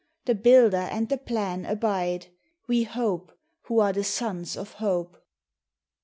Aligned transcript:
The 0.25 0.33
Builder 0.33 0.87
and 0.91 1.09
the 1.09 1.17
Plan 1.19 1.63
abide. 1.63 2.29
We 2.65 2.85
hope, 2.85 3.37
who 3.65 3.77
are 3.79 3.93
the 3.93 4.03
sons 4.03 4.57
of 4.57 4.71
Hope. 4.73 5.15